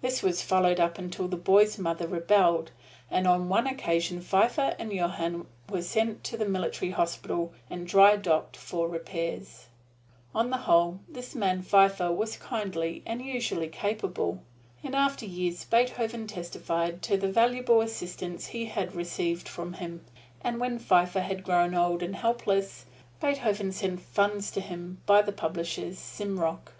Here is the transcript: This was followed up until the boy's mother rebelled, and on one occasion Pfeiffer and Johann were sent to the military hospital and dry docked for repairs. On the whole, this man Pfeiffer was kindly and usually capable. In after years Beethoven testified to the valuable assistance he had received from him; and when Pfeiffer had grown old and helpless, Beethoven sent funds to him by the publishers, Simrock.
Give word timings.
This 0.00 0.24
was 0.24 0.42
followed 0.42 0.80
up 0.80 0.98
until 0.98 1.28
the 1.28 1.36
boy's 1.36 1.78
mother 1.78 2.08
rebelled, 2.08 2.72
and 3.12 3.28
on 3.28 3.48
one 3.48 3.68
occasion 3.68 4.20
Pfeiffer 4.20 4.74
and 4.76 4.92
Johann 4.92 5.46
were 5.70 5.82
sent 5.82 6.24
to 6.24 6.36
the 6.36 6.48
military 6.48 6.90
hospital 6.90 7.52
and 7.70 7.86
dry 7.86 8.16
docked 8.16 8.56
for 8.56 8.88
repairs. 8.88 9.66
On 10.34 10.50
the 10.50 10.56
whole, 10.56 10.98
this 11.08 11.36
man 11.36 11.62
Pfeiffer 11.62 12.10
was 12.10 12.36
kindly 12.36 13.04
and 13.06 13.22
usually 13.24 13.68
capable. 13.68 14.42
In 14.82 14.96
after 14.96 15.24
years 15.26 15.64
Beethoven 15.64 16.26
testified 16.26 17.00
to 17.02 17.16
the 17.16 17.30
valuable 17.30 17.80
assistance 17.80 18.46
he 18.48 18.64
had 18.64 18.96
received 18.96 19.48
from 19.48 19.74
him; 19.74 20.04
and 20.42 20.58
when 20.58 20.80
Pfeiffer 20.80 21.20
had 21.20 21.44
grown 21.44 21.72
old 21.76 22.02
and 22.02 22.16
helpless, 22.16 22.86
Beethoven 23.20 23.70
sent 23.70 24.00
funds 24.00 24.50
to 24.50 24.60
him 24.60 25.00
by 25.06 25.22
the 25.22 25.30
publishers, 25.30 26.00
Simrock. 26.00 26.72